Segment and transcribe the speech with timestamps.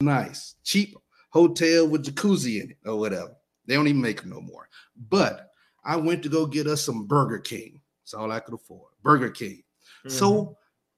[0.00, 0.96] nice, cheap
[1.30, 3.34] hotel with jacuzzi in it or whatever.
[3.66, 4.68] They don't even make them no more.
[5.08, 5.50] But
[5.84, 7.80] I went to go get us some Burger King.
[8.02, 8.92] That's all I could afford.
[9.02, 9.62] Burger King.
[10.06, 10.10] Mm-hmm.
[10.10, 10.56] So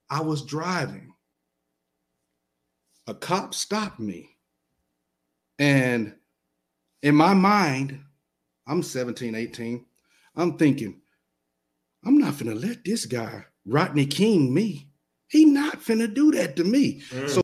[0.08, 1.12] I was driving.
[3.06, 4.36] A cop stopped me.
[5.58, 6.14] And
[7.02, 8.00] in my mind,
[8.66, 9.84] I'm 17, 18.
[10.36, 11.00] I'm thinking,
[12.04, 14.88] I'm not gonna let this guy Rodney King me.
[15.28, 17.02] He not finna do that to me.
[17.10, 17.28] Mm.
[17.28, 17.39] So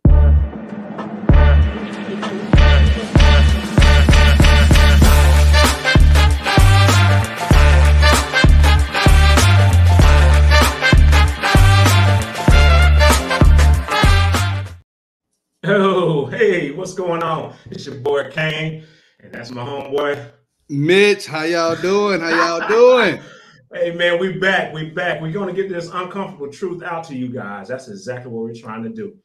[16.86, 17.52] what's going on?
[17.68, 18.84] It's your boy Kane,
[19.18, 20.30] and that's my homeboy.
[20.68, 22.20] Mitch, how y'all doing?
[22.20, 23.20] How y'all doing?
[23.74, 24.72] hey man, we back.
[24.72, 25.20] We back.
[25.20, 27.66] We're gonna get this uncomfortable truth out to you guys.
[27.66, 29.16] That's exactly what we're trying to do.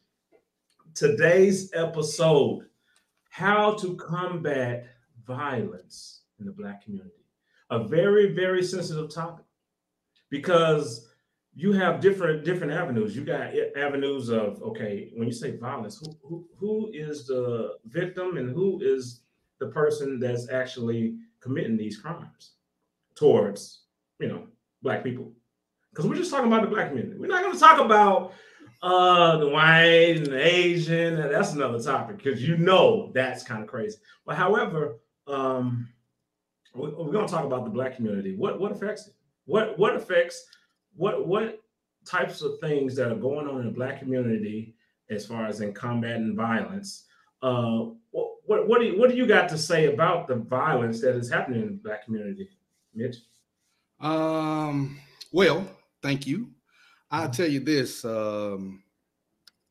[0.95, 2.65] Today's episode:
[3.29, 4.87] How to combat
[5.27, 7.27] violence in the black community.
[7.69, 9.45] A very, very sensitive topic
[10.31, 11.10] because
[11.53, 13.15] you have different different avenues.
[13.15, 18.37] You got avenues of okay, when you say violence, who who who is the victim
[18.37, 19.21] and who is
[19.59, 22.53] the person that's actually committing these crimes
[23.15, 23.83] towards
[24.19, 24.47] you know
[24.81, 25.31] black people?
[25.89, 27.17] Because we're just talking about the black community.
[27.19, 28.33] We're not going to talk about
[28.81, 31.15] uh the white and the Asian.
[31.17, 33.97] That's another topic because you know that's kind of crazy.
[34.25, 35.89] But however, um,
[36.73, 38.35] we're, going to talk about the black community.
[38.37, 39.13] What what affects it?
[39.45, 40.45] What what affects
[40.95, 41.61] what what
[42.05, 44.75] types of things that are going on in the black community
[45.09, 47.05] as far as in combating violence
[47.43, 51.01] uh, what, what, what, do you, what do you got to say about the violence
[51.01, 52.49] that is happening in the black community
[52.93, 53.17] mitch?
[53.99, 54.99] Um
[55.31, 55.67] well
[56.01, 56.49] thank you.
[57.09, 57.31] I'll mm-hmm.
[57.31, 58.83] tell you this um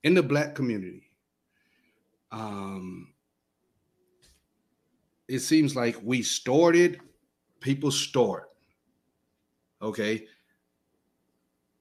[0.04, 1.02] in the black community
[2.32, 3.08] um
[5.28, 7.00] it seems like we started
[7.60, 8.50] people start
[9.82, 10.26] okay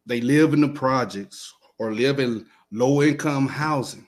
[0.06, 4.08] they live in the projects or live in low income housing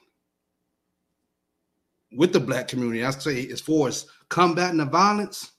[2.11, 3.03] with the black community.
[3.03, 5.51] I say, as far as combating the violence,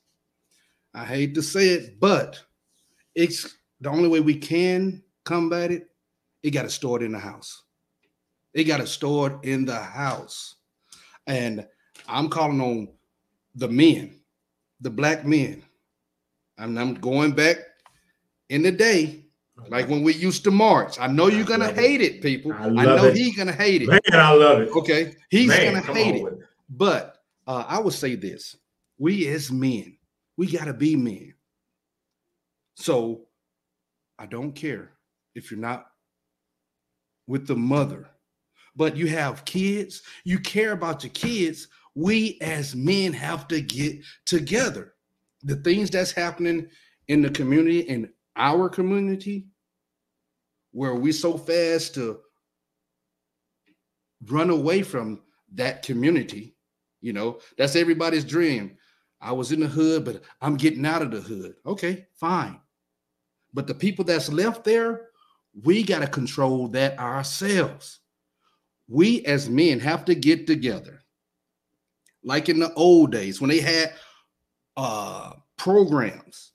[0.94, 2.40] I hate to say it, but
[3.14, 5.88] it's the only way we can combat it.
[6.42, 7.62] It got to store it in the house.
[8.52, 10.56] It got to store it in the house.
[11.26, 11.66] And
[12.08, 12.88] I'm calling on
[13.54, 14.20] the men,
[14.80, 15.62] the black men.
[16.58, 17.56] And I'm going back
[18.50, 19.21] in the day
[19.68, 20.98] like when we used to march.
[20.98, 22.52] I know you're gonna hate it, it people.
[22.52, 23.88] I, I know he's gonna hate it.
[23.88, 24.70] Man, I love it.
[24.70, 26.26] Okay, he's Man, gonna hate it.
[26.26, 26.38] it.
[26.70, 28.56] But uh, I would say this:
[28.98, 29.96] we as men,
[30.36, 31.34] we gotta be men.
[32.74, 33.26] So
[34.18, 34.92] I don't care
[35.34, 35.86] if you're not
[37.26, 38.10] with the mother,
[38.76, 40.02] but you have kids.
[40.24, 41.68] You care about your kids.
[41.94, 44.94] We as men have to get together.
[45.42, 46.68] The things that's happening
[47.08, 49.46] in the community in our community
[50.72, 52.20] where we so fast to
[54.26, 55.20] run away from
[55.54, 56.56] that community.
[57.00, 58.76] You know, that's everybody's dream.
[59.20, 61.54] I was in the hood, but I'm getting out of the hood.
[61.64, 62.60] Okay, fine.
[63.54, 65.08] But the people that's left there,
[65.62, 68.00] we got to control that ourselves.
[68.88, 71.00] We as men have to get together.
[72.24, 73.94] Like in the old days when they had
[74.76, 76.52] uh programs.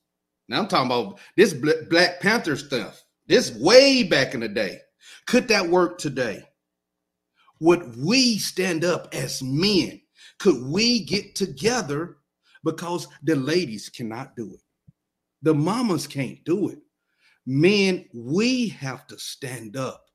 [0.49, 3.03] Now I'm talking about this Black Panther stuff.
[3.27, 4.79] This way back in the day.
[5.25, 6.43] Could that work today?
[7.59, 10.01] Would we stand up as men?
[10.39, 12.17] Could we get together
[12.63, 14.61] because the ladies cannot do it?
[15.41, 16.79] The mamas can't do it.
[17.45, 20.05] Men, we have to stand up.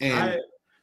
[0.00, 0.38] And I,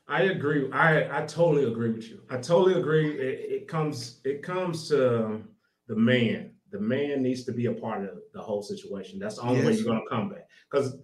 [0.07, 0.71] I agree.
[0.71, 2.21] I, I totally agree with you.
[2.29, 3.11] I totally agree.
[3.11, 5.49] It, it comes it comes to um,
[5.87, 6.51] the man.
[6.71, 9.19] The man needs to be a part of the whole situation.
[9.19, 9.65] That's the only yes.
[9.65, 10.47] way you're going to come back.
[10.71, 10.97] Because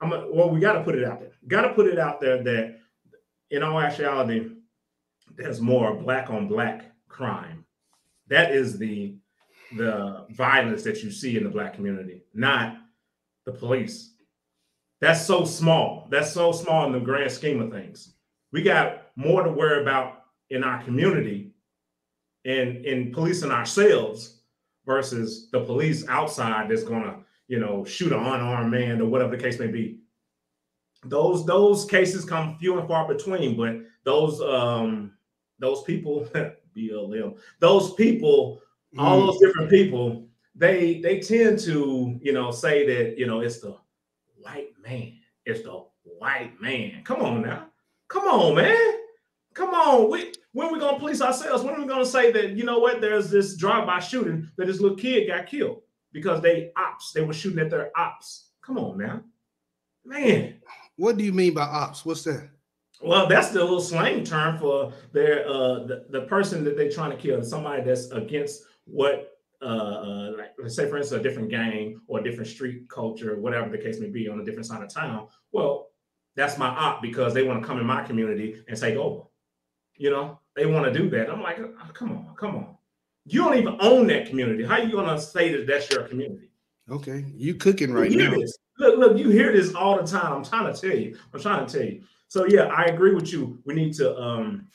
[0.00, 1.32] I'm a, well, we got to put it out there.
[1.48, 2.78] Got to put it out there that,
[3.50, 4.50] in all actuality,
[5.36, 7.64] there's more black on black crime.
[8.28, 9.16] That is the
[9.76, 12.76] the violence that you see in the black community, not
[13.46, 14.14] the police.
[15.00, 16.06] That's so small.
[16.10, 18.14] That's so small in the grand scheme of things.
[18.52, 21.52] We got more to worry about in our community
[22.44, 24.40] and in policing ourselves
[24.86, 29.42] versus the police outside that's gonna you know, shoot an unarmed man or whatever the
[29.42, 29.98] case may be.
[31.04, 35.12] Those those cases come few and far between, but those um
[35.58, 36.28] those people
[36.76, 38.60] BLM, those people,
[38.94, 39.02] mm.
[39.02, 43.60] all those different people, they they tend to, you know, say that, you know, it's
[43.60, 43.76] the
[44.40, 45.14] white man.
[45.44, 47.02] It's the white man.
[47.04, 47.68] Come on now.
[48.08, 48.94] Come on, man.
[49.54, 50.10] Come on.
[50.10, 51.62] We When are we gonna police ourselves?
[51.62, 53.00] When are we gonna say that you know what?
[53.00, 55.82] There's this drive-by shooting that this little kid got killed
[56.16, 57.12] because they ops.
[57.12, 58.48] They were shooting at their ops.
[58.64, 59.20] Come on now,
[60.02, 60.54] man.
[60.96, 62.06] What do you mean by ops?
[62.06, 62.48] What's that?
[63.02, 67.10] Well, that's the little slang term for their uh the, the person that they're trying
[67.10, 71.50] to kill, somebody that's against what uh, uh like let's say for instance a different
[71.50, 74.82] gang or a different street culture, whatever the case may be, on a different side
[74.82, 75.28] of town.
[75.52, 75.88] Well,
[76.34, 79.24] that's my op because they want to come in my community and take over.
[79.98, 81.30] You know, they want to do that.
[81.30, 82.75] I'm like, oh, come on, come on.
[83.26, 84.64] You don't even own that community.
[84.64, 86.48] How are you gonna say that that's your community?
[86.88, 88.30] Okay, you cooking right You now.
[88.38, 88.56] this.
[88.78, 90.32] Look, look, you hear this all the time.
[90.32, 91.16] I'm trying to tell you.
[91.34, 92.02] I'm trying to tell you.
[92.28, 93.58] So yeah, I agree with you.
[93.64, 94.68] We need to um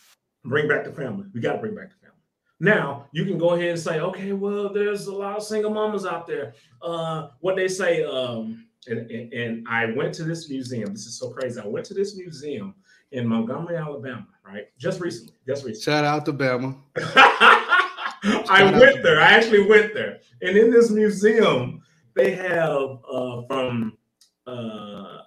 [0.43, 1.27] bring back the family.
[1.33, 2.17] We got to bring back the family.
[2.59, 6.05] Now you can go ahead and say, okay, well, there's a lot of single mamas
[6.05, 6.53] out there.
[6.81, 10.91] Uh, what they say, um, and, and, and I went to this museum.
[10.91, 11.61] This is so crazy.
[11.61, 12.75] I went to this museum
[13.11, 14.67] in Montgomery, Alabama, right?
[14.77, 15.33] Just recently.
[15.47, 15.81] Just recently.
[15.83, 16.77] Shout out to Bama.
[18.23, 19.19] I went there.
[19.19, 21.81] I actually went there, and in this museum,
[22.15, 23.97] they have uh, from
[24.45, 25.17] uh,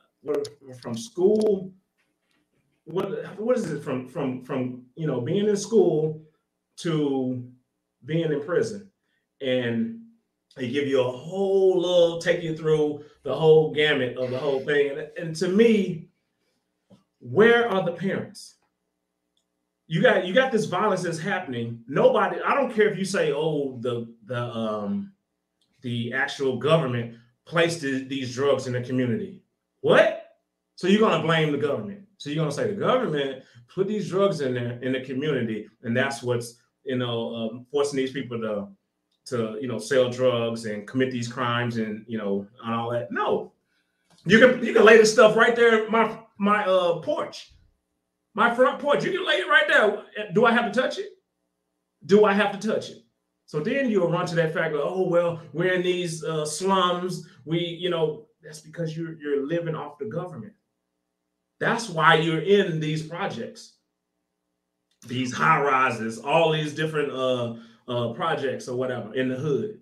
[0.80, 1.72] from school.
[2.84, 6.22] What what is it from from from you know being in school
[6.78, 7.44] to
[8.04, 8.90] being in prison,
[9.40, 10.00] and
[10.56, 14.60] they give you a whole little take you through the whole gamut of the whole
[14.60, 16.08] thing, and, and to me,
[17.18, 18.53] where are the parents?
[19.86, 21.82] You got you got this violence that's happening.
[21.86, 25.12] Nobody, I don't care if you say, oh, the the um
[25.82, 29.42] the actual government placed th- these drugs in the community.
[29.80, 30.36] What?
[30.76, 32.00] So you're gonna blame the government.
[32.16, 35.96] So you're gonna say the government put these drugs in there in the community, and
[35.96, 38.68] that's what's you know um, forcing these people to
[39.26, 43.12] to you know sell drugs and commit these crimes and you know and all that.
[43.12, 43.52] No,
[44.24, 47.52] you can you can lay this stuff right there my my uh porch
[48.34, 49.04] my front porch.
[49.04, 50.32] You can lay it right there.
[50.32, 51.10] Do I have to touch it?
[52.04, 52.98] Do I have to touch it?
[53.46, 57.28] So then you'll run to that fact of, oh well, we're in these uh, slums.
[57.44, 60.54] We, you know, that's because you're you're living off the government.
[61.60, 63.74] That's why you're in these projects,
[65.06, 67.54] these high rises, all these different uh,
[67.86, 69.80] uh, projects or whatever in the hood.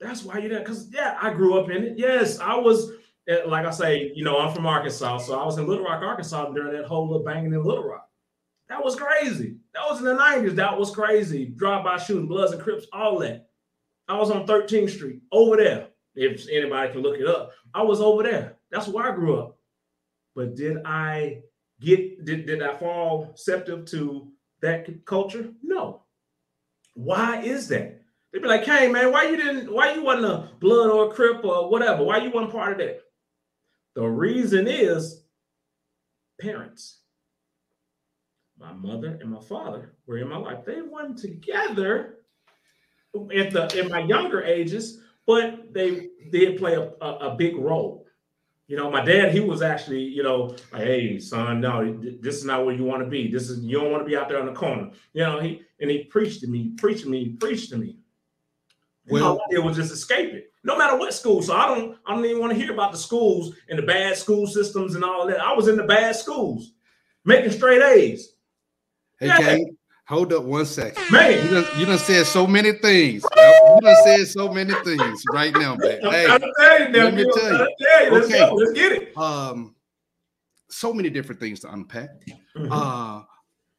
[0.00, 0.60] That's why you're there.
[0.60, 1.98] Because yeah, I grew up in it.
[1.98, 2.92] Yes, I was
[3.46, 6.50] like I say, you know, I'm from Arkansas, so I was in Little Rock, Arkansas
[6.50, 8.08] during that whole little banging in Little Rock.
[8.68, 9.56] That was crazy.
[9.74, 10.54] That was in the 90s.
[10.56, 11.46] That was crazy.
[11.46, 13.48] Drive-by shooting, Bloods and Crips, all that.
[14.08, 15.88] I was on 13th Street over there.
[16.14, 18.56] If anybody can look it up, I was over there.
[18.70, 19.58] That's where I grew up.
[20.34, 21.42] But did I
[21.80, 24.28] get did, did I fall septive to
[24.60, 25.52] that culture?
[25.62, 26.02] No.
[26.94, 28.00] Why is that?
[28.32, 31.14] They'd be like, hey man, why you didn't, why you wasn't a blood or a
[31.14, 32.02] crip or whatever?
[32.02, 33.00] Why you wasn't part of that?
[33.94, 35.22] The reason is
[36.40, 37.00] parents.
[38.58, 40.64] My mother and my father were in my life.
[40.64, 42.18] They weren't together
[43.34, 48.06] at the in my younger ages, but they did play a, a, a big role.
[48.66, 52.44] You know, my dad, he was actually, you know, like, hey, son, no, this is
[52.44, 53.30] not where you want to be.
[53.30, 54.90] This is you don't want to be out there on the corner.
[55.14, 57.96] You know, he and he preached to me, preached to me, preached to me.
[59.10, 60.52] Well, it was just escape it.
[60.64, 61.42] No matter what school.
[61.42, 64.16] So I don't, I don't even want to hear about the schools and the bad
[64.16, 65.40] school systems and all that.
[65.40, 66.72] I was in the bad schools,
[67.24, 68.34] making straight A's.
[69.20, 69.38] Hey, Yeah.
[69.38, 69.76] Kane,
[70.06, 71.02] hold up one second.
[71.10, 73.24] Man, You done, you done said so many things.
[73.36, 76.00] You done said so many things right now, man.
[76.02, 76.26] Hey,
[76.92, 77.74] let me tell you.
[77.78, 78.10] you.
[78.12, 78.38] Let's Okay.
[78.38, 78.54] go.
[78.54, 79.16] Let's get it.
[79.16, 79.74] um,
[80.70, 82.10] so many different things to unpack.
[82.56, 82.68] Mhm.
[82.70, 83.24] Uh,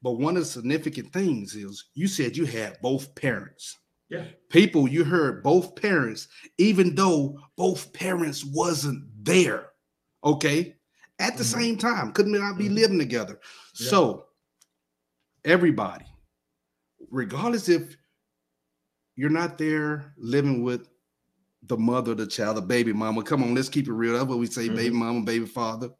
[0.01, 3.77] but one of the significant things is you said you had both parents.
[4.09, 4.25] Yeah.
[4.49, 9.69] People, you heard both parents, even though both parents wasn't there.
[10.23, 10.75] Okay.
[11.19, 11.53] At the Mhm.
[11.53, 12.75] same time, couldn't not be Mhm.
[12.75, 13.39] living together.
[13.75, 13.89] Yeah.
[13.89, 14.25] So
[15.45, 16.05] everybody,
[17.11, 17.95] regardless if
[19.15, 20.87] you're not there living with
[21.63, 23.21] the mother the child, the baby mama.
[23.21, 24.13] Come on, let's keep it real.
[24.13, 24.75] That's what we say, Mhm.
[24.75, 25.91] baby mama, baby father.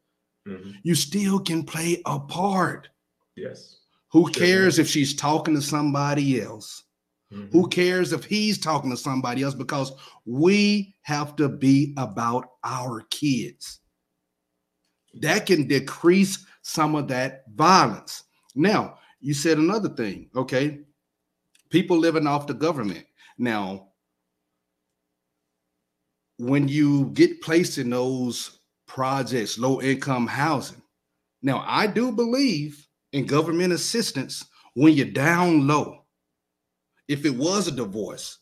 [0.48, 0.76] Mhm.
[0.84, 2.90] You still can play a part.
[3.36, 3.82] Yes.
[4.12, 6.84] Who cares if she's talking to somebody else?
[7.32, 7.52] Mhm.
[7.52, 9.54] Who cares if he's talking to somebody else?
[9.54, 9.92] Because
[10.26, 13.80] we have to be about our kids.
[15.16, 18.24] That can decrease some of that violence.
[18.56, 20.80] Now, you said another thing, okay?
[21.70, 23.06] People living off the government.
[23.38, 23.90] Now,
[26.38, 30.82] when you get placed in those projects, low income housing,
[31.42, 35.99] now I do believe in government assistance when you're down low
[37.10, 38.38] if it was a divorce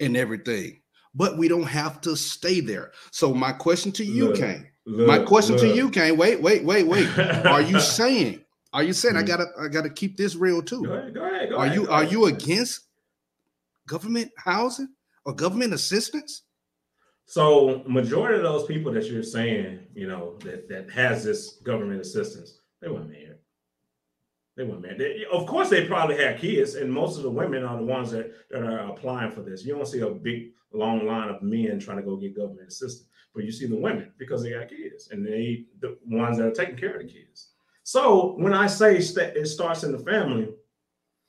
[0.00, 0.80] and everything.
[1.14, 2.92] But we don't have to stay there.
[3.12, 4.66] So my question to you, Look, Kane.
[4.86, 6.16] My Look, question to you, Kane.
[6.16, 7.18] Wait, wait, wait, wait.
[7.18, 9.24] Are you saying Are you saying mm-hmm.
[9.24, 10.82] I gotta I gotta keep this real too?
[10.82, 11.50] Go ahead, go ahead.
[11.50, 12.88] Go are ahead, you are you against
[13.86, 14.88] government housing
[15.24, 16.42] or government assistance?
[17.26, 22.00] So majority of those people that you're saying, you know, that that has this government
[22.00, 23.27] assistance, they weren't married.
[24.58, 24.98] They weren't married.
[24.98, 28.10] They, of course, they probably had kids, and most of the women are the ones
[28.10, 29.64] that, that are applying for this.
[29.64, 33.08] You don't see a big long line of men trying to go get government assistance,
[33.32, 36.50] but you see the women because they got kids, and they the ones that are
[36.50, 37.50] taking care of the kids.
[37.84, 40.48] So when I say it starts in the family,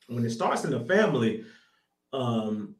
[0.08, 1.46] when it starts in the family,
[2.12, 2.74] um,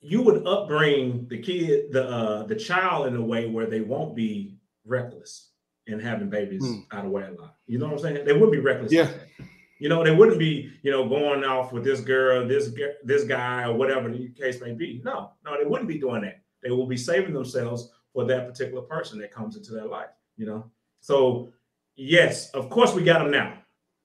[0.00, 4.16] you would upbring the kid, the uh, the child in a way where they won't
[4.16, 5.50] be reckless
[5.86, 6.80] and having babies hmm.
[6.90, 7.54] out of wedlock.
[7.68, 8.24] You know what I'm saying?
[8.24, 8.90] They wouldn't be reckless.
[8.90, 9.02] Yeah.
[9.04, 12.70] Like you know, they wouldn't be, you know, going off with this girl, this
[13.04, 15.00] this guy, or whatever the case may be.
[15.04, 16.40] No, no, they wouldn't be doing that.
[16.62, 20.10] They will be saving themselves for that particular person that comes into their life.
[20.36, 21.52] You know, so
[21.96, 23.58] yes, of course we got them now.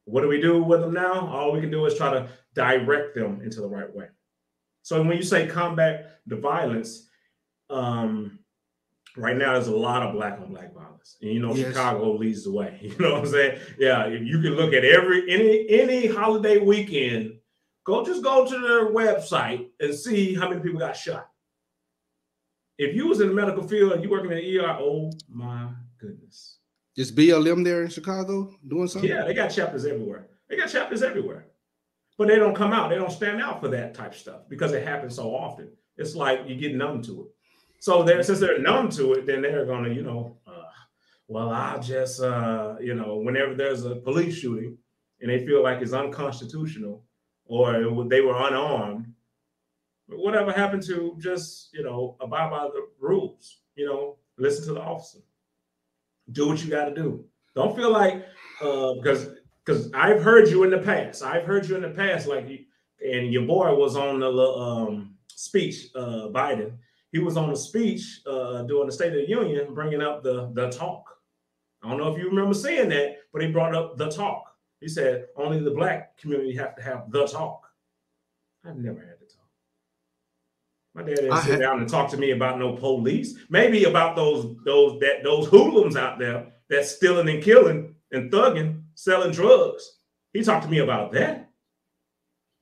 [0.05, 1.27] What do we do with them now?
[1.27, 4.07] All we can do is try to direct them into the right way.
[4.81, 7.07] So when you say combat the violence,
[7.69, 8.39] um,
[9.19, 11.17] right now there's a lot of black on black violence.
[11.21, 11.67] And you know, yes.
[11.67, 12.79] Chicago leads the way.
[12.81, 13.59] You know what I'm saying?
[13.77, 17.33] Yeah, if you can look at every any any holiday weekend,
[17.85, 21.29] go just go to their website and see how many people got shot.
[22.77, 25.69] If you was in the medical field and you working in the ER, oh my
[25.99, 26.57] goodness.
[26.95, 29.09] Is BLM there in Chicago doing something?
[29.09, 30.27] Yeah, they got chapters everywhere.
[30.49, 31.45] They got chapters everywhere
[32.19, 32.89] but they don't come out.
[32.89, 35.69] They don't stand out for that type of stuff because it happens so often.
[35.95, 37.27] It's like you get numb to it.
[37.79, 40.63] So they're since they're numb to it, then they're gonna, you know, uh,
[41.27, 44.77] well, I'll just, uh, you know, whenever there's a police shooting
[45.21, 47.03] and they feel like it's unconstitutional
[47.45, 49.05] or it, they were unarmed,
[50.07, 54.81] whatever happened to just, you know, abide by the rules, you know, listen to the
[54.81, 55.19] officer,
[56.31, 57.23] do what you got to do.
[57.55, 58.25] Don't feel like
[58.61, 59.29] uh, because
[59.65, 61.23] because I've heard you in the past.
[61.23, 65.89] I've heard you in the past, like, and your boy was on the um, speech,
[65.95, 66.73] uh, Biden.
[67.11, 70.51] He was on a speech uh, during the State of the Union, bringing up the
[70.53, 71.03] the talk.
[71.83, 74.43] I don't know if you remember seeing that, but he brought up the talk.
[74.81, 77.61] He said only the black community have to have the talk.
[78.65, 79.47] I've never had the talk.
[80.93, 83.35] My dad didn't I sit had- down and talk to me about no police.
[83.49, 88.83] Maybe about those those that those hoodlums out there that's stealing and killing and thugging
[88.95, 89.97] selling drugs.
[90.33, 91.48] He talked to me about that.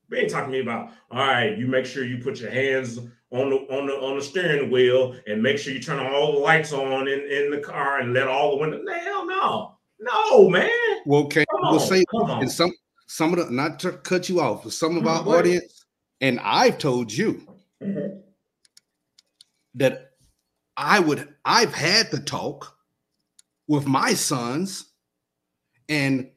[0.09, 2.97] He ain't talking to me about, all right, you make sure you put your hands
[3.31, 6.39] on the on the on the steering wheel and make sure you turn all the
[6.39, 8.85] lights on in, in the car and let all the windows.
[9.03, 9.77] Hell no.
[9.99, 10.69] No, man.
[11.05, 11.43] Well, okay.
[11.63, 12.71] We'll say and some
[13.07, 15.27] some of the not to cut you off, but some of mm-hmm.
[15.27, 15.85] our audience,
[16.21, 17.41] and I've told you
[17.83, 18.19] mm-hmm.
[19.75, 20.11] that
[20.77, 22.77] I would I've had the talk
[23.67, 24.85] with my sons
[25.89, 26.29] and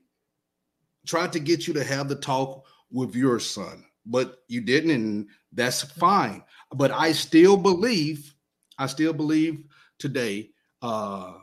[1.06, 5.28] tried to get you to have the talk with your son, but you didn't, and
[5.52, 6.42] that's fine.
[6.74, 8.34] But I still believe,
[8.78, 9.64] I still believe
[9.98, 10.50] today
[10.82, 11.34] uh,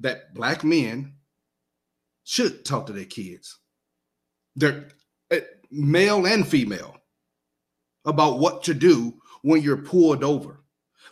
[0.00, 1.14] that black men
[2.24, 3.58] should talk to their kids,
[4.56, 4.88] they're
[5.30, 5.38] uh,
[5.70, 6.96] male and female,
[8.04, 10.62] about what to do when you're pulled over.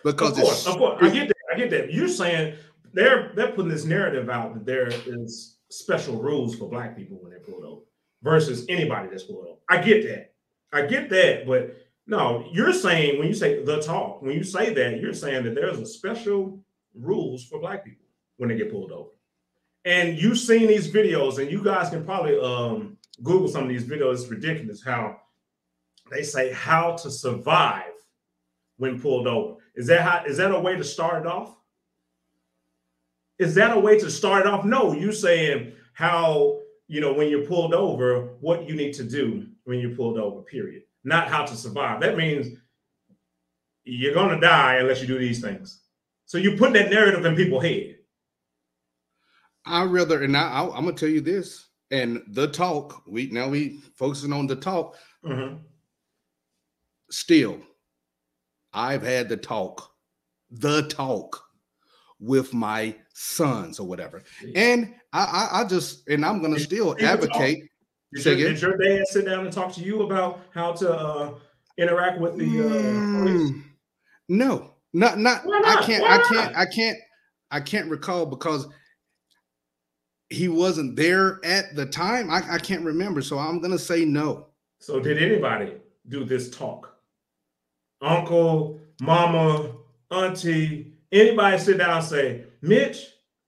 [0.05, 1.37] Because of course, of course, I get that.
[1.53, 1.93] I get that.
[1.93, 2.57] You're saying
[2.93, 7.31] they're they're putting this narrative out that there is special rules for black people when
[7.31, 7.83] they're pulled over
[8.23, 9.59] versus anybody that's pulled.
[9.69, 10.33] I get that.
[10.73, 14.73] I get that, but no, you're saying when you say the talk, when you say
[14.75, 16.61] that, you're saying that there's a special
[16.95, 19.11] rules for black people when they get pulled over.
[19.85, 23.85] And you've seen these videos, and you guys can probably um, Google some of these
[23.85, 24.15] videos.
[24.15, 25.21] It's ridiculous how
[26.11, 27.93] they say how to survive
[28.77, 29.57] when pulled over.
[29.75, 31.57] Is that how is that a way to start it off?
[33.39, 34.67] Is that a way to start it off?
[34.67, 36.59] No, you saying how,
[36.91, 40.43] you know, when you're pulled over, what you need to do when you're pulled over,
[40.43, 40.83] period.
[41.05, 42.01] Not how to survive.
[42.01, 42.59] That means
[43.85, 45.83] you're going to die unless you do these things.
[46.27, 47.99] So you put that narrative in people's head.
[49.65, 53.03] I rather, and I, am gonna tell you this, and the talk.
[53.07, 54.97] We now we focusing on the talk.
[55.25, 55.59] Mm-hmm.
[57.11, 57.61] Still,
[58.73, 59.93] I've had the talk,
[60.51, 61.41] the talk
[62.21, 64.23] with my sons or whatever.
[64.55, 67.65] And I, I, I just and I'm gonna still advocate.
[68.13, 71.35] Did your, did your, dad sit down and talk to you about how to uh,
[71.79, 73.63] interact with the uh, mm,
[74.29, 75.65] No, not not, not?
[75.65, 76.99] I can't Why I can't I can't
[77.51, 78.67] I can't recall because
[80.29, 82.31] he wasn't there at the time.
[82.31, 84.47] I, I can't remember, so I'm gonna say no.
[84.79, 85.75] So did anybody
[86.09, 86.97] do this talk?
[88.01, 89.73] Uncle, mama,
[90.11, 93.07] auntie, anybody sit down and say, Mitch,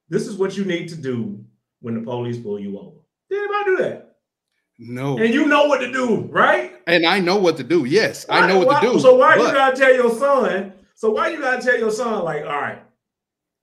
[0.09, 1.45] this is what you need to do
[1.81, 2.97] when the police pull you over.
[3.31, 4.17] Did anybody do that?
[4.79, 5.19] No.
[5.19, 6.73] And you know what to do, right?
[6.87, 7.85] And I know what to do.
[7.85, 9.01] Yes, why, I know what why, to do.
[9.01, 10.73] So why but, you gotta tell your son?
[10.95, 12.83] So why you gotta tell your son, like, all right,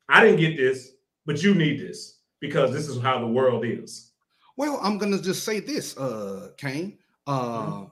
[0.07, 0.91] I didn't get this,
[1.25, 4.11] but you need this because this is how the world is.
[4.55, 7.83] Well, I'm gonna just say this, uh, Kane, uh, Mm-hmm.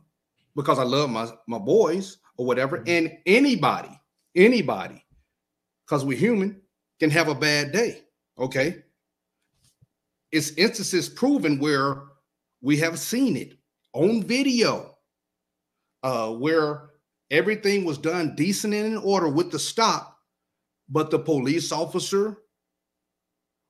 [0.55, 2.89] because I love my my boys or whatever, Mhm.
[2.89, 3.99] and anybody,
[4.35, 5.03] anybody,
[5.87, 6.61] because we're human,
[6.99, 8.01] can have a bad day.
[8.37, 8.83] Okay.
[10.31, 12.03] It's instances proven where
[12.61, 13.57] we have seen it
[13.93, 14.97] on video,
[16.03, 16.89] uh, where
[17.31, 20.19] everything was done decent and in order with the stop,
[20.89, 22.37] but the police officer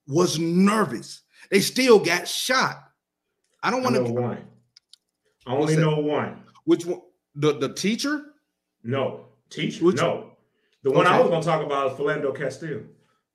[0.07, 1.21] was nervous.
[1.51, 2.77] They still got shot.
[3.61, 4.13] I don't want know to.
[4.13, 4.45] one.
[5.45, 6.43] I only know one.
[6.65, 7.01] Which one?
[7.35, 8.23] The the teacher?
[8.83, 9.85] No, teacher.
[9.85, 10.36] Which- no,
[10.89, 12.81] the one I was going to talk about is Philando Castile.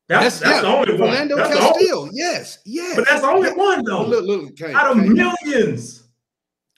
[0.08, 1.10] That's that's, the only one.
[1.10, 2.08] Philando That's Castile.
[2.12, 2.96] yes, yes.
[2.96, 4.04] but that's the only one though.
[4.04, 6.08] Look, look, Kane, out of Kane, millions.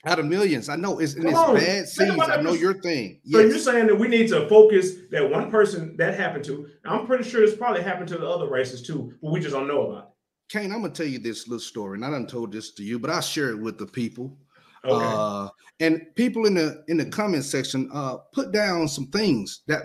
[0.06, 0.68] out of millions.
[0.68, 2.20] I know it's in Come it's on, bad scenes.
[2.20, 3.20] I know your thing.
[3.24, 6.68] So you're saying that we need to focus that one person that happened to.
[6.84, 9.66] I'm pretty sure it's probably happened to the other races too, but we just don't
[9.66, 10.10] know about it.
[10.50, 12.98] Kane, I'm gonna tell you this little story, and I done told this to you,
[12.98, 14.36] but I'll share it with the people.
[14.84, 15.04] Okay.
[15.04, 15.48] Uh,
[15.80, 19.82] and people in the in the comment section, uh, put down some things that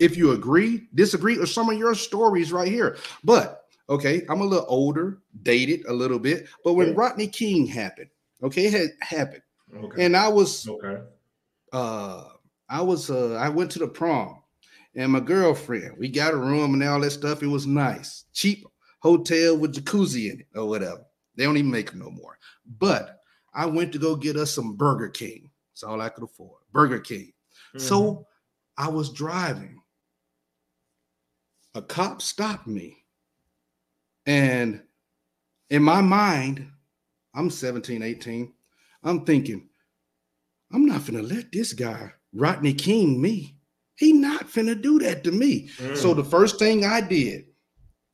[0.00, 2.96] if you agree, disagree, or some of your stories right here.
[3.22, 6.94] But okay, I'm a little older, dated a little bit, but when Yeah.
[6.96, 8.10] Rodney King happened,
[8.42, 9.42] okay, it had happened,
[9.74, 10.04] okay.
[10.04, 11.02] and I was okay.
[11.72, 12.24] uh
[12.68, 14.42] I was uh I went to the prom
[14.94, 17.42] and my girlfriend, we got a room and all that stuff.
[17.42, 18.66] It was nice, cheap
[19.00, 21.04] hotel with jacuzzi in it or whatever.
[21.36, 22.38] They don't even make them no more.
[22.78, 23.20] But
[23.54, 25.50] I went to go get us some Burger King.
[25.72, 26.60] That's all I could afford.
[26.72, 27.32] Burger King.
[27.74, 27.80] Mhm.
[27.80, 28.26] So
[28.76, 29.79] I was driving.
[31.74, 33.04] A cop stopped me.
[34.26, 34.82] And
[35.70, 36.68] in my mind,
[37.34, 38.52] I'm 17, 18.
[39.02, 39.68] I'm thinking,
[40.72, 43.56] I'm not gonna let this guy, Rodney King, me.
[43.96, 45.68] He not finna do that to me.
[45.78, 45.96] Mm.
[45.96, 47.46] So the first thing I did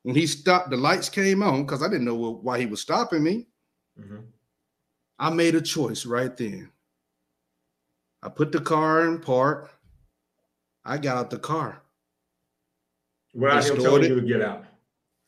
[0.02, 2.80] when he stopped, the lights came on because I didn't know wh- why he was
[2.80, 3.48] stopping me.
[3.98, 4.24] Mhm.
[5.18, 6.70] I made a choice right then.
[8.22, 9.72] I put the car in park.
[10.84, 11.82] I got out the car.
[13.36, 13.82] Without him Distorted.
[13.84, 14.64] telling you to get out.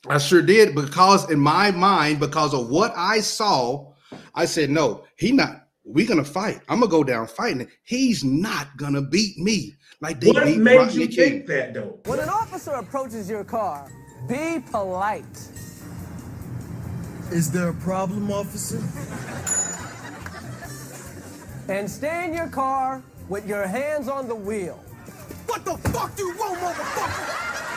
[0.08, 3.92] I sure did because in my mind, because of what I saw,
[4.34, 5.66] I said, no, he not.
[5.84, 6.60] We gonna fight.
[6.68, 7.66] I'm gonna go down fighting.
[7.82, 11.16] He's not gonna beat me like they What beat made Rodney you King.
[11.16, 11.98] think that though?
[12.04, 13.90] When an officer approaches your car,
[14.28, 15.24] be polite.
[17.32, 18.82] Is there a problem, officer?
[21.68, 24.82] And stay in your car with your hands on the wheel.
[25.46, 27.67] What the fuck do you want, motherfucker?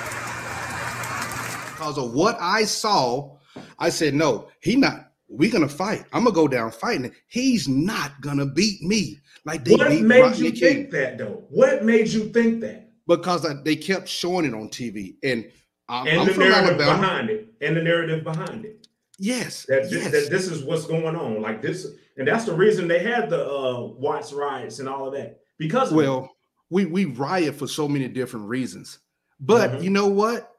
[1.82, 3.38] Because of what I saw,
[3.80, 5.13] I said, no, he not.
[5.28, 6.06] We gonna fight.
[6.13, 7.12] I'm gonna go down fighting.
[7.28, 10.60] He's not gonna beat me like they What made Rodney you King.
[10.62, 11.44] think that though?
[11.50, 12.89] What made you think that?
[13.08, 15.15] because I, they kept showing it on TV.
[15.24, 15.50] And
[15.89, 17.02] I'm, And I'm the from narrative Alabama.
[17.02, 17.54] behind it.
[17.62, 18.88] And the narrative behind it.
[19.17, 20.12] Yes, That this, yes.
[20.12, 21.41] that this is what's going on.
[21.41, 25.13] Like this, and that's the reason they had the uh Watts riots and all of
[25.15, 25.39] that.
[25.58, 26.30] Because well,
[26.70, 29.00] we we riot for so many different reasons.
[29.39, 29.84] But Mhm.
[29.84, 30.51] you know what?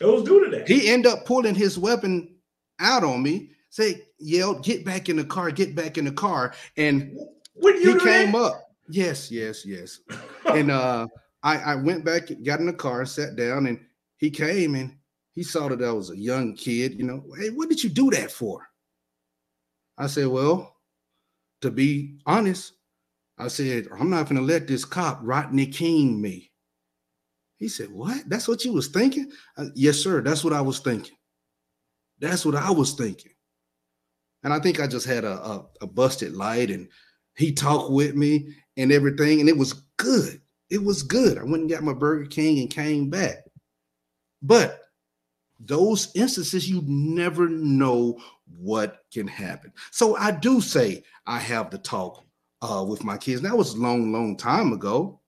[0.00, 0.68] It was due to that.
[0.68, 2.34] He ended up pulling his weapon
[2.78, 3.50] out on me.
[3.68, 5.50] Say, yelled, "Get back in the car!
[5.50, 7.16] Get back in the car!" And
[7.54, 8.38] when you he came that?
[8.38, 8.64] up.
[8.88, 10.00] Yes, yes, yes.
[10.46, 11.06] and uh,
[11.42, 13.78] I I went back, got in the car, sat down, and
[14.16, 14.96] he came and
[15.32, 16.98] he saw that I was a young kid.
[16.98, 18.66] You know, hey, what did you do that for?
[19.96, 20.76] I said, well,
[21.60, 22.72] to be honest,
[23.38, 26.49] I said I'm not gonna let this cop Rodney King me.
[27.60, 28.28] He said, what?
[28.28, 29.30] That's what you was thinking?
[29.56, 30.22] Uh, yes, sir.
[30.22, 31.14] That's what I was thinking.
[32.18, 33.32] That's what I was thinking.
[34.42, 36.88] And I think I just had a, a, a busted light and
[37.36, 40.40] he talked with me and everything, and it was good.
[40.70, 41.38] It was good.
[41.38, 43.44] I went and got my Burger King and came back.
[44.42, 44.80] But
[45.58, 48.18] those instances, you never know
[48.58, 49.72] what can happen.
[49.90, 52.24] So I do say I have the talk
[52.62, 53.42] uh, with my kids.
[53.42, 55.19] That was a long, long time ago.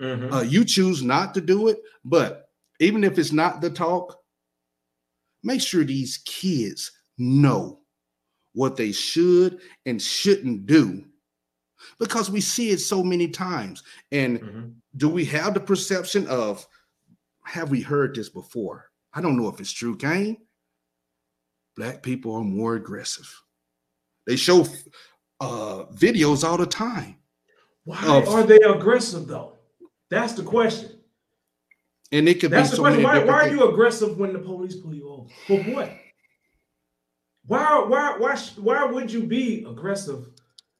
[0.00, 0.32] Mhm.
[0.32, 4.22] Uh, you choose not to do it, but even if it's not the talk,
[5.42, 7.80] make sure these kids know
[8.52, 11.04] what they should and shouldn't do
[11.98, 13.82] because we see it so many times.
[14.12, 14.74] And Mhm.
[14.96, 16.66] do we have the perception of
[17.44, 18.90] have we heard this before?
[19.12, 20.36] I don't know if it's true, Kane.
[21.76, 23.30] Black people are more aggressive.
[24.26, 24.66] They show
[25.38, 27.16] uh, videos all the time.
[27.84, 29.55] Why of- are they aggressive though?
[30.10, 30.90] That's the question.
[32.12, 33.02] And it could That's be the so question.
[33.02, 35.28] Why, why are you aggressive when the police pull you over?
[35.46, 35.90] For what?
[37.46, 40.28] Why why why why would you be aggressive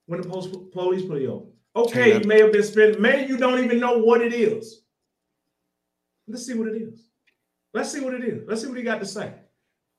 [0.07, 1.47] when the police pull you over.
[1.75, 4.83] Okay, you may have been spending, maybe you don't even know what it is.
[6.27, 7.09] Let's see what it is.
[7.75, 8.45] Let's see what it is.
[8.49, 9.35] Let's see what he got to say.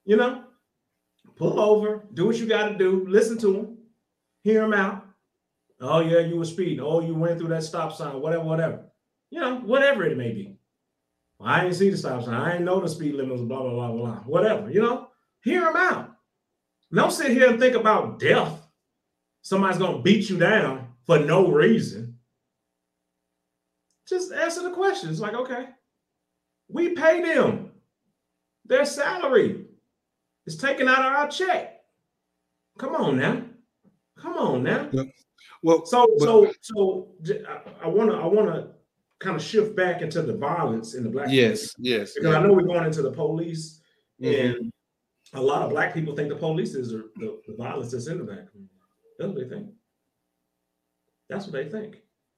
[0.04, 0.46] You know,
[1.36, 3.78] pull over, do what you got to do, listen to him,
[4.42, 5.06] hear him out.
[5.80, 6.80] Oh, yeah, you were speeding.
[6.80, 8.86] Oh, you went through that stop sign, whatever, whatever.
[9.30, 10.58] You know, whatever it may be.
[11.40, 12.34] Well, I ain't see the stop sign.
[12.34, 14.72] I ain't know the speed limit was blah, blah, blah, blah, whatever.
[14.72, 15.10] You know,
[15.42, 16.16] hear him out.
[16.94, 18.62] Don't sit here and think about death.
[19.42, 22.18] Somebody's going to beat you down for no reason.
[24.08, 25.68] Just answer the questions like, okay,
[26.70, 27.72] we pay them
[28.66, 29.66] their salary.
[30.46, 31.82] It's taken out of our check.
[32.78, 33.44] Come on now.
[34.18, 34.90] Come on now.
[35.62, 37.08] Well, so but, so so
[37.84, 38.70] I want to I want to
[39.20, 41.28] kind of shift back into the violence in the black.
[41.30, 42.02] Yes, community.
[42.02, 42.14] yes.
[42.14, 42.40] Because yeah.
[42.40, 43.82] I know we're going into the police,
[44.22, 44.58] mm-hmm.
[44.58, 44.74] and
[45.34, 48.24] a lot of black people think the police is the, the, violence that's in the
[48.24, 48.74] black community.
[49.20, 49.70] That's what they think.
[51.30, 51.98] That's what they think.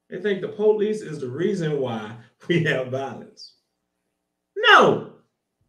[0.09, 2.15] They think the police is the reason why
[2.47, 3.55] we have violence.
[4.55, 5.13] No,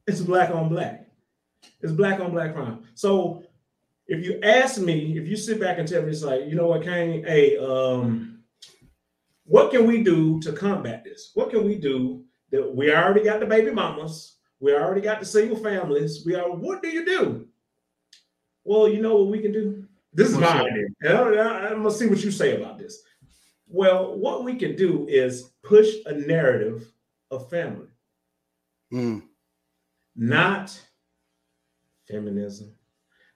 [0.07, 1.09] it's black on black.
[1.83, 2.85] It's black on black crime.
[2.94, 3.42] So
[4.07, 6.66] if you ask me, if you sit back and tell me, it's like, you know
[6.66, 8.39] what, Kane, hey, um,
[9.50, 11.32] what can we do to combat this?
[11.34, 15.26] What can we do that we already got the baby mamas, we already got the
[15.26, 16.22] single families.
[16.24, 17.48] We are, what do you do?
[18.62, 19.86] Well, you know what we can do?
[20.12, 20.86] This is my idea.
[21.04, 23.02] I'm gonna see what you say about this.
[23.66, 26.88] Well, what we can do is push a narrative
[27.32, 27.88] of family,
[28.92, 29.20] mm.
[30.14, 30.80] not
[32.08, 32.72] feminism,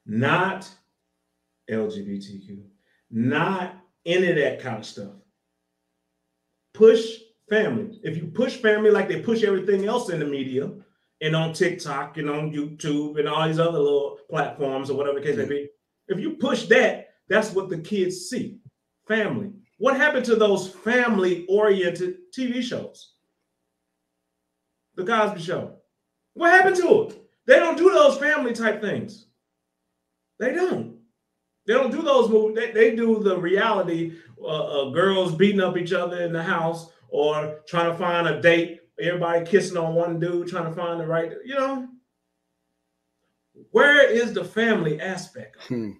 [0.06, 0.68] not
[1.68, 2.62] LGBTQ,
[3.10, 5.14] not any of that kind of stuff.
[6.74, 8.00] Push family.
[8.02, 10.70] If you push family like they push everything else in the media
[11.20, 15.26] and on TikTok and on YouTube and all these other little platforms or whatever the
[15.26, 15.48] case may mm.
[15.48, 15.68] be,
[16.08, 18.58] if you push that, that's what the kids see
[19.06, 19.50] family.
[19.78, 23.14] What happened to those family oriented TV shows?
[24.96, 25.76] The Cosby Show.
[26.34, 27.20] What happened to it?
[27.46, 29.26] They don't do those family type things.
[30.38, 30.93] They don't.
[31.66, 32.56] They don't do those movies.
[32.56, 36.90] They, they do the reality uh, uh, girls beating up each other in the house
[37.08, 38.80] or trying to find a date.
[39.00, 41.88] Everybody kissing on one dude, trying to find the right, you know.
[43.70, 45.56] Where is the family aspect?
[45.64, 45.92] Hmm.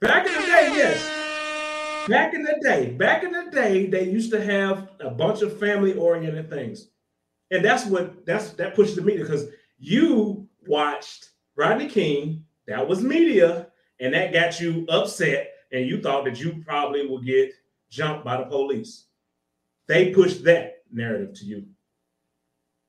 [0.00, 2.08] Back in the day, yes.
[2.08, 5.60] Back in the day, back in the day, they used to have a bunch of
[5.60, 6.88] family-oriented things,
[7.50, 9.46] and that's what that's that pushes the media because
[9.78, 13.69] you watched Rodney King, that was media,
[14.00, 17.52] and that got you upset, and you thought that you probably would get
[17.90, 19.04] jumped by the police.
[19.86, 21.66] They pushed that narrative to you.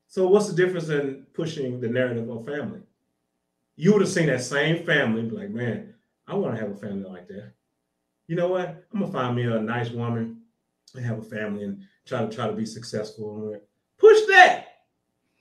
[0.08, 2.82] So, what's the difference in pushing the narrative of family?
[3.76, 5.94] You would have seen that same family, be like, man,
[6.28, 7.54] I want to have a family like that.
[8.28, 8.86] You know what?
[8.94, 10.42] I'm gonna find me a nice woman
[10.96, 13.58] and have a family and try to try to be successful.
[13.98, 14.68] Push that.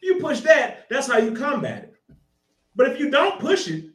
[0.02, 2.16] You push that, that's how you combat it.
[2.74, 3.89] But if you don't push it,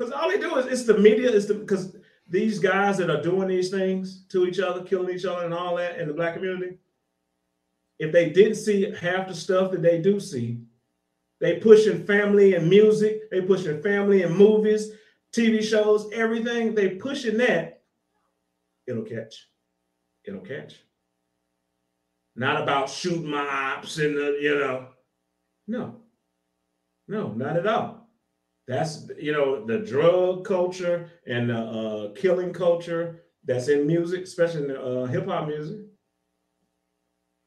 [0.00, 1.94] because all they do is it's the media, is the because
[2.26, 5.76] these guys that are doing these things to each other, killing each other, and all
[5.76, 6.78] that in the black community,
[7.98, 10.58] if they didn't see half the stuff that they do see,
[11.38, 14.90] they pushing family and music, they pushing family and movies,
[15.34, 16.74] TV shows, everything.
[16.74, 17.82] They pushing that,
[18.86, 19.48] it'll catch.
[20.24, 20.76] It'll catch.
[22.36, 24.86] Not about shooting my ops and the, you know,
[25.66, 25.96] no,
[27.06, 28.09] no, not at all.
[28.70, 34.66] That's you know the drug culture and the uh, killing culture that's in music, especially
[34.66, 35.80] in uh, hip hop music.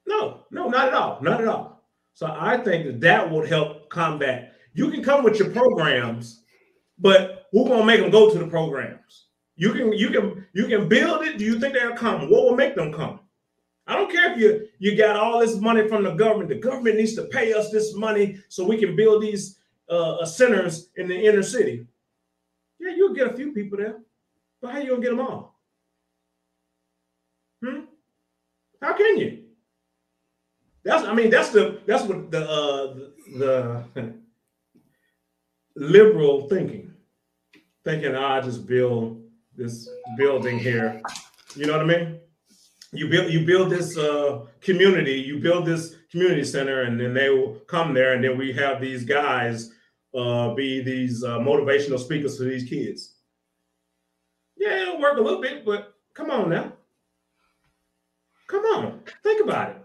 [0.06, 1.88] No, no, not at all, not at all.
[2.14, 4.56] So I think that that would help combat.
[4.74, 6.44] You can come with your programs,
[7.00, 9.28] but who's gonna make them go to the programs?
[9.56, 11.38] You can, you can, you can build it.
[11.38, 12.30] Do you think they'll come?
[12.30, 13.22] What will make them come?
[13.88, 16.50] I don't care if you you got all this money from the government.
[16.50, 20.26] The government needs to pay us this money so we can build these uh, uh,
[20.26, 21.88] centers in the inner city.
[22.80, 23.98] Yeah, you'll get a few people there,
[24.62, 25.60] but how you gonna get them all?
[27.64, 27.82] Hmm?
[28.82, 29.44] How can you?
[30.84, 32.94] That's I mean that's the that's what the uh,
[33.38, 34.14] the, the
[35.76, 36.94] liberal thinking,
[37.86, 39.24] thinking I just build
[39.56, 41.02] this building here.
[41.56, 42.20] You know what I mean?
[42.94, 47.30] you build you build this uh, community, you build this community center, and then they
[47.30, 49.72] will come there, and then we have these guys
[50.16, 53.16] uh, be these uh, motivational speakers for these kids.
[54.56, 56.72] Yeah, it'll work a little bit, but come on now,
[58.48, 59.78] come on, think about it.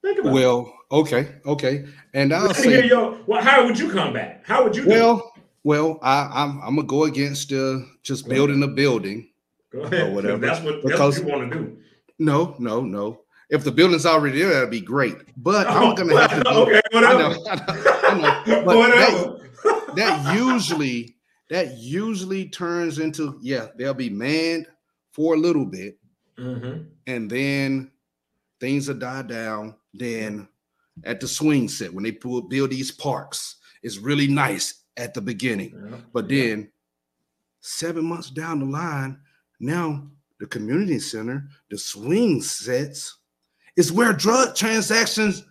[0.00, 0.62] Think about well, it.
[0.90, 4.46] Well, okay, okay, and I'll say, your, well, how would you come back?
[4.46, 4.86] How would you?
[4.86, 5.32] Well,
[5.64, 9.28] well, I, I'm I'm gonna go against uh, just building a building
[9.72, 10.14] Go ahead.
[10.14, 11.76] whatever, That's what, that's because- what you want to do.
[12.20, 13.21] No, no, no.
[13.52, 15.16] If the building's already there, that'd be great.
[15.36, 16.62] But I'm gonna have to go.
[16.66, 18.62] okay, I know, I know, I know.
[18.64, 19.92] Whatever.
[19.94, 21.16] that usually
[21.50, 24.66] that usually turns into yeah they'll be manned
[25.12, 25.98] for a little bit
[26.38, 26.86] Mhm.
[27.06, 27.90] and then
[28.58, 30.48] things will die down then
[31.04, 35.72] at the swing set when they build these parks it's really nice at the beginning
[35.90, 35.98] Yeah.
[36.14, 36.72] but then
[37.60, 39.20] seven months down the line
[39.60, 40.06] now
[40.40, 43.18] the community center the swing sets
[43.76, 45.44] is where drug transactions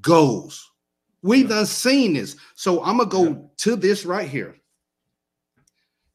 [0.00, 0.64] goes
[1.22, 3.34] we've done seen this so i'm gonna go Yeah.
[3.58, 4.56] to this right here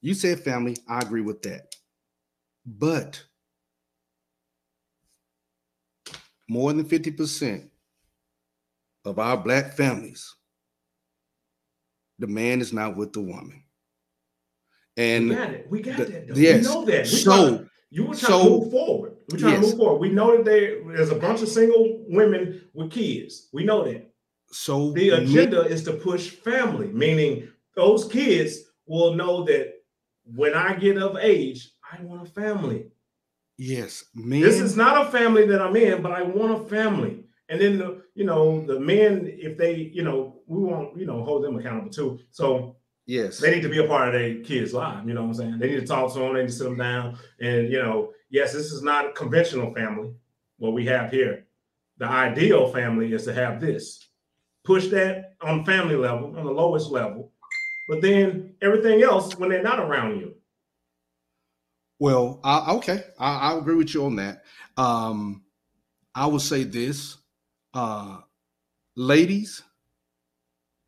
[0.02, 1.76] you said family i agree with that
[2.66, 3.22] but
[6.48, 7.68] more than 50%
[9.04, 10.36] of our black families
[12.20, 13.62] the man is not with the woman
[14.98, 15.68] and we got it.
[15.70, 16.28] We got the- that.
[16.30, 16.36] Though.
[16.36, 16.68] yes.
[16.68, 17.04] We know that.
[17.04, 19.15] We So- you were trying so- to move forward.
[19.32, 20.00] We're trying to move forward.
[20.00, 23.50] We know that there- there's a bunch of single women with kids.
[23.54, 24.12] We know that.
[24.52, 29.74] so The agenda is to push family, meaning those kids will know that
[30.36, 32.92] when I get of age, I want a family.
[33.58, 37.24] yes men This is not a family that I'm in, but I want a family.
[37.50, 41.24] And then the, you know, the men, if they, you know, we want, you know,
[41.24, 42.20] hold them accountable too.
[42.32, 45.04] So yes they need to be a part of their kids' life.
[45.06, 45.60] You know what I'm saying?
[45.60, 46.34] They need to talk to them.
[46.34, 47.18] They need to sit them down.
[47.40, 50.14] And you know, yes, this is not a conventional family.
[50.58, 51.46] What we have here,
[51.98, 54.08] the ideal family is to have this.
[54.64, 57.32] Push that on family level, on the lowest level,
[57.88, 60.34] but then everything else when they're not around you.
[62.00, 64.44] Well, I, okay, I, I agree with you on that.
[64.76, 65.44] Um,
[66.14, 67.18] I would say this,
[67.74, 68.20] uh,
[68.96, 69.64] ladies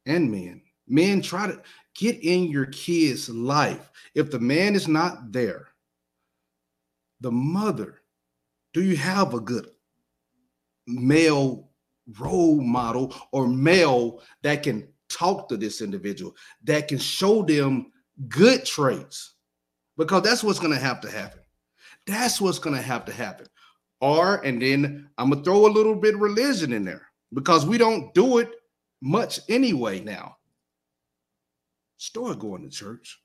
[0.06, 1.62] and men, men try to
[1.98, 3.92] get in your kid's life.
[4.16, 5.68] If the man is not there,
[7.20, 8.02] the mother,
[8.74, 9.68] do you have a good
[10.86, 11.70] male
[12.18, 16.34] role model or male that can talk to this individual,
[16.64, 17.92] that can show them
[18.30, 19.34] good traits?
[19.98, 21.42] because that's what's going to have to happen.
[22.06, 23.48] That's what's going to have to happen.
[24.00, 27.66] Or, and then I'm going to throw a little bit of religion in there because
[27.66, 28.52] we don't do it
[29.02, 30.38] much anyway now.
[31.98, 33.20] Start going to church,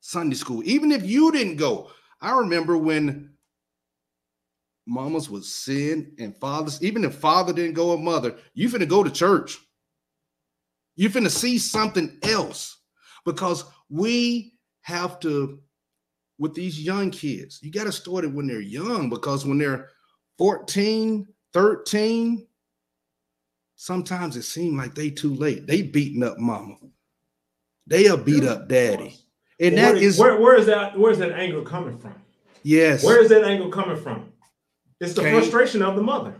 [0.00, 1.90] Sunday school, even if you didn't go.
[2.20, 3.30] I remember when
[4.86, 9.02] mamas would sin and fathers, even if father didn't go or mother, you finna go
[9.02, 9.58] to church.
[10.96, 12.80] You finna see something else
[13.24, 15.60] because we have to
[16.38, 19.90] with these young kids you got to start it when they're young because when they're
[20.38, 22.46] 14 13
[23.76, 26.76] sometimes it seems like they too late they beating up mama
[27.90, 29.16] they'll beat up daddy
[29.60, 32.14] and where, that is where, where is that where is that anger coming from?
[32.62, 34.32] yes Where is that anger coming from?
[35.00, 36.34] It's the frustration of the mother.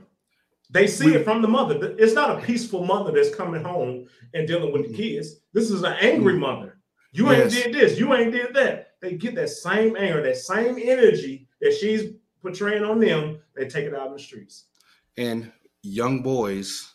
[0.70, 1.94] They see We- it from the mother.
[1.98, 5.36] It's not a peaceful mother that's coming home and dealing with the kids.
[5.52, 6.78] This is an angry mother.
[7.12, 7.62] You ain't Mm.
[7.64, 7.98] Did this.
[7.98, 8.92] You ain't did that.
[9.00, 13.40] They get that same anger, that same energy that she's portraying on them.
[13.56, 14.66] They take it out in the streets.
[15.16, 15.50] and
[15.82, 16.94] young boys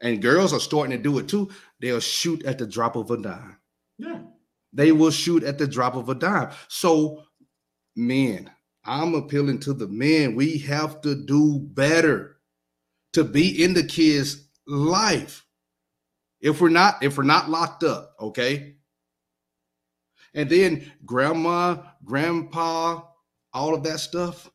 [0.00, 3.16] and girls are starting to do it too they'll shoot at the drop of a
[3.20, 3.56] dime
[4.00, 4.20] Yeah.
[4.72, 6.50] they will shoot at the drop of a dime.
[6.68, 7.24] So,
[7.94, 8.50] men,
[8.84, 10.34] I'm appealing to the men.
[10.34, 12.38] We have to do better
[13.12, 15.44] to be in the kids' life.
[16.40, 18.76] If we're not, if we're not locked up, okay.
[20.32, 23.02] And then grandma, grandpa,
[23.52, 24.50] all of that stuff,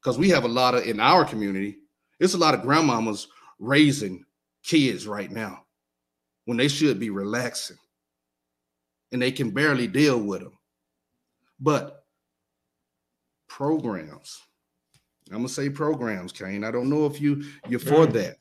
[0.00, 1.76] because we have a lot of in our community.
[2.18, 3.26] It's a lot of grandmamas
[3.58, 4.24] raising
[4.62, 5.64] kids right now
[6.44, 7.76] when they should be relaxing
[9.12, 10.56] and they can barely deal with them.
[11.60, 12.04] But
[13.48, 14.40] programs,
[15.30, 16.64] I'm gonna say programs, Kane.
[16.64, 18.12] I don't know if you you're for Mm.
[18.14, 18.36] that,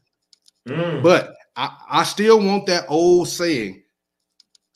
[0.67, 1.03] Mm.
[1.03, 3.83] but I, I still want that old saying.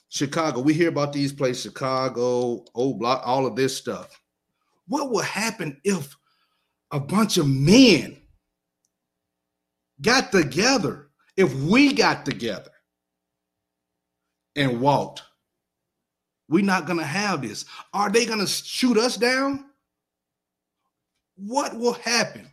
[0.10, 4.18] Chicago, we hear about these places, Chicago, O Block, all of this stuff.
[4.88, 6.16] What would happen if
[6.92, 8.22] a bunch of men
[10.02, 11.10] got together?
[11.36, 12.72] If we got together
[14.56, 15.22] and walked
[16.48, 17.66] we're not going to have this.
[17.94, 19.66] Are they going to shoot us down?
[21.36, 22.50] What will happen?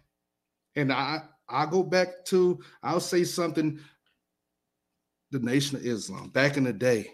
[0.76, 3.78] And I I go back to I'll say something
[5.30, 7.10] the Nation of Islam back in the day.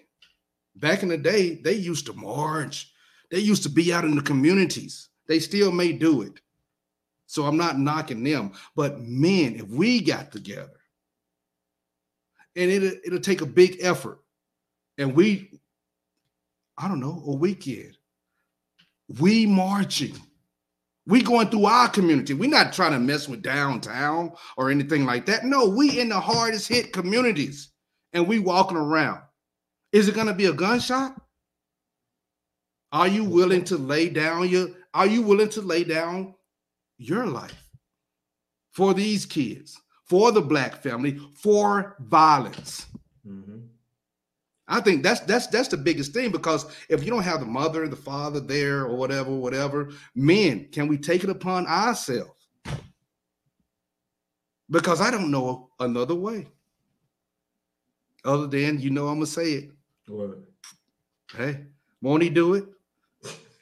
[0.77, 2.93] Back in the day, they used to march.
[3.31, 5.09] They used to be out in the communities.
[5.27, 6.41] They still may do it.
[7.27, 10.81] So I'm not knocking them, but men, if we got together,
[12.57, 14.21] and it'll, it'll take a big effort,
[14.97, 15.58] and we
[16.79, 17.97] I don't know, a weekend.
[19.21, 20.15] we marching.
[21.07, 22.35] We going through our community.
[22.35, 25.45] We're not trying to mess with downtown or anything like that.
[25.45, 27.71] No, we in the hardest hit communities
[28.13, 29.23] and we walking around.
[29.93, 31.19] Is it going to be a gunshot?
[32.93, 36.35] Are you willing to lay down your are you willing to lay down
[36.97, 37.69] your life
[38.73, 42.87] for these kids, for the black family, for violence?
[43.27, 43.68] Mm-hmm.
[44.69, 47.89] I think that's that's that's the biggest thing because if you don't have the mother,
[47.89, 52.47] the father there, or whatever, whatever, men, can we take it upon ourselves?
[54.71, 56.49] Because I don't know another way.
[58.25, 59.71] Other than you know, I'm gonna say it.
[60.07, 60.39] What?
[61.35, 61.65] Hey,
[62.03, 62.67] won't he do it?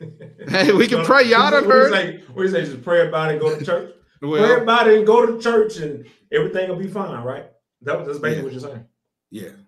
[0.49, 1.23] hey, we can pray.
[1.23, 1.93] Y'all done heard.
[1.93, 2.25] What do you say?
[2.33, 2.65] What do you say?
[2.65, 3.95] Just pray about it go to church.
[4.21, 7.45] well, pray about it and go to church, and everything will be fine, right?
[7.83, 8.43] That, that's basically yeah.
[8.43, 8.85] what you're saying.
[9.31, 9.66] Yeah.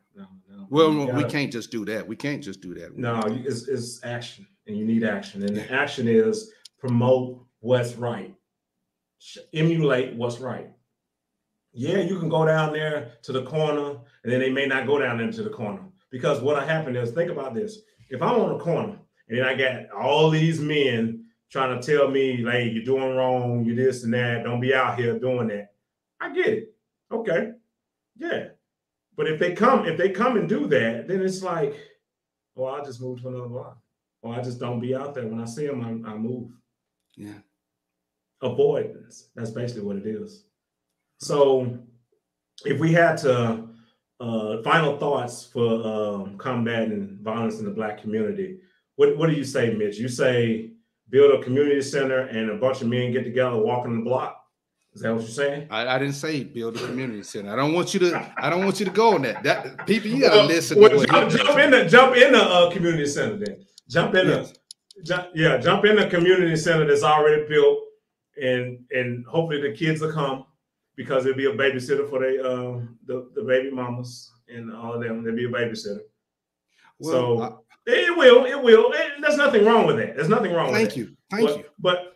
[0.70, 2.07] Well, gotta, we can't just do that.
[2.07, 2.96] We can't just do that.
[2.96, 8.35] No, it's, it's action, and you need action, and the action is promote what's right,
[9.52, 10.70] emulate what's right.
[11.72, 14.98] Yeah, you can go down there to the corner, and then they may not go
[14.98, 18.40] down there to the corner because what I happened is think about this: if I'm
[18.40, 22.72] on a corner and then I got all these men trying to tell me, like,
[22.72, 25.72] you're doing wrong, you this and that, don't be out here doing that.
[26.20, 26.74] I get it.
[27.11, 27.52] Okay.
[28.16, 28.48] Yeah.
[29.18, 31.74] But if they come, if they come and do that, then it's like,
[32.54, 33.76] well, I'll just move to another block.
[34.22, 35.26] Or I just don't be out there.
[35.26, 36.52] When I see them, I, I move.
[37.16, 37.40] Yeah.
[38.42, 39.31] Avoidance.
[39.35, 40.44] That's basically what it is.
[41.18, 41.78] So
[42.64, 43.64] if we had to
[44.20, 48.61] uh, final thoughts for um, combating violence in the black community,
[48.94, 49.98] what, what do you say, Mitch?
[49.98, 50.70] You say
[51.11, 54.38] build a community center and a bunch of men get together walking the block.
[54.99, 55.69] Is that what you're saying?
[55.71, 57.53] I, I, didn't say build a community center.
[57.53, 58.33] I don't want you to.
[58.37, 59.45] I don't want you to go on that.
[59.45, 60.81] That people, you gotta well, listen.
[60.81, 63.37] Well, jump, jump in the jump in the uh, community center.
[63.37, 64.53] Then jump in yes.
[64.97, 67.79] the jump, yeah, jump in the community center that's already built,
[68.43, 70.47] and and hopefully the kids will come
[70.97, 75.01] because it'll be a babysitter for they uh, the the baby mamas and all of
[75.01, 75.23] them.
[75.23, 76.01] There'll be a babysitter.
[76.99, 77.53] Well, so I,
[77.87, 78.91] it will, it will.
[78.95, 80.17] It, there's nothing wrong with that.
[80.17, 80.73] There's nothing wrong.
[80.73, 81.65] Thank you, thank but, you.
[81.79, 82.08] But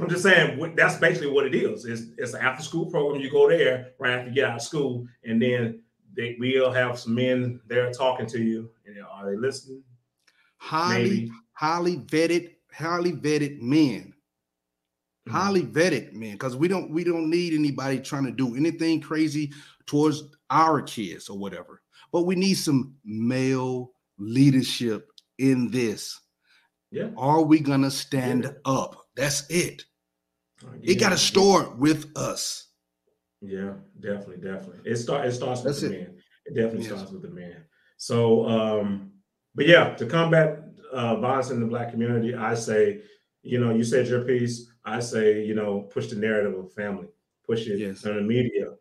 [0.00, 1.84] I'm just saying that's basically what it is.
[1.84, 3.20] It's, it's an after school program.
[3.20, 5.82] You go there right after you get out of school, and then
[6.16, 8.70] they will have some men there talking to you.
[8.86, 9.82] And are they listening?
[10.56, 11.32] Highly, Maybe.
[11.52, 14.14] highly vetted, highly vetted men.
[15.28, 15.36] Mm-hmm.
[15.36, 19.52] Highly vetted men, because we don't we don't need anybody trying to do anything crazy
[19.86, 21.82] towards our kids or whatever.
[22.12, 26.20] But we need some male leadership in this.
[26.90, 27.10] Yeah.
[27.16, 28.50] Are we gonna stand yeah.
[28.64, 29.03] up?
[29.16, 29.84] That's it.
[30.64, 30.92] Uh, yeah.
[30.92, 32.68] It got to start with us.
[33.40, 34.90] Yeah, definitely, definitely.
[34.90, 36.08] It start it starts with That's the it.
[36.08, 36.16] man.
[36.46, 36.92] It definitely yes.
[36.92, 37.64] starts with the man.
[37.96, 39.12] So, um,
[39.54, 43.02] but yeah, to combat uh, violence in the black community, I say,
[43.42, 44.70] you know, you said your piece.
[44.84, 47.08] I say, you know, push the narrative of family,
[47.46, 48.04] push it yes.
[48.06, 48.72] on the media,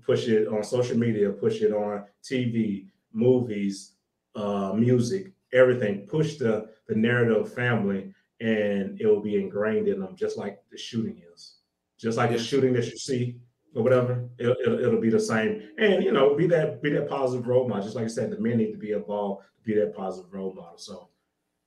[0.00, 3.92] push it on social media, push it on TV, movies,
[4.34, 6.06] uh, music, everything.
[6.06, 10.58] Push the the narrative of family and it will be ingrained in them, just like
[10.70, 11.58] the shooting is,
[11.98, 13.36] just like the shooting that you see
[13.74, 14.28] or whatever.
[14.38, 17.68] It'll, it'll, it'll, be the same, and you know, be that be that positive role
[17.68, 17.84] model.
[17.84, 20.52] Just like I said, the men need to be involved to be that positive role
[20.52, 20.76] model.
[20.76, 21.08] So,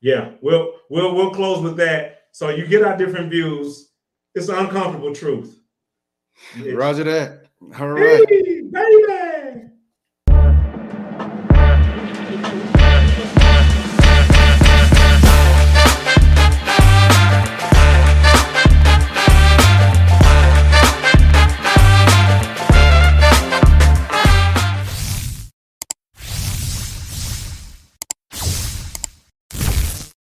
[0.01, 2.23] yeah, we'll we'll we'll close with that.
[2.33, 3.93] So you get our different views.
[4.33, 5.61] It's an uncomfortable truth.
[6.73, 7.45] Roger that.
[7.79, 8.25] All right.
[8.29, 8.63] Hey.